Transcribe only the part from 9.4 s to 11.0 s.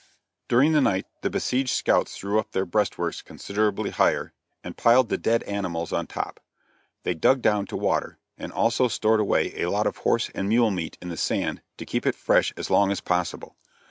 a lot of horse and mule meat